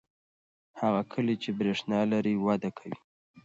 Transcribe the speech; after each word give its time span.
هغه 0.81 1.01
کلی 1.13 1.35
چې 1.43 1.49
برېښنا 1.59 1.99
لري 2.11 2.33
وده 2.45 2.69
کوي. 2.77 2.97